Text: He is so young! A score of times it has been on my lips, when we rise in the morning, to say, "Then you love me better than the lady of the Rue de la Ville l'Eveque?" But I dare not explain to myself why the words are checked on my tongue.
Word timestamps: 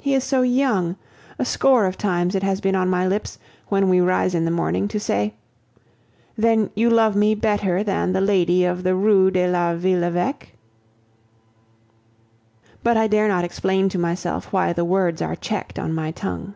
He 0.00 0.14
is 0.14 0.24
so 0.24 0.40
young! 0.40 0.96
A 1.38 1.44
score 1.44 1.84
of 1.84 1.98
times 1.98 2.34
it 2.34 2.42
has 2.42 2.62
been 2.62 2.74
on 2.74 2.88
my 2.88 3.06
lips, 3.06 3.38
when 3.68 3.90
we 3.90 4.00
rise 4.00 4.34
in 4.34 4.46
the 4.46 4.50
morning, 4.50 4.88
to 4.88 4.98
say, 4.98 5.34
"Then 6.34 6.70
you 6.74 6.88
love 6.88 7.14
me 7.14 7.34
better 7.34 7.82
than 7.84 8.14
the 8.14 8.22
lady 8.22 8.64
of 8.64 8.84
the 8.84 8.94
Rue 8.94 9.30
de 9.30 9.46
la 9.50 9.74
Ville 9.74 9.98
l'Eveque?" 10.00 10.54
But 12.82 12.96
I 12.96 13.06
dare 13.06 13.28
not 13.28 13.44
explain 13.44 13.90
to 13.90 13.98
myself 13.98 14.50
why 14.50 14.72
the 14.72 14.82
words 14.86 15.20
are 15.20 15.36
checked 15.36 15.78
on 15.78 15.92
my 15.92 16.10
tongue. 16.10 16.54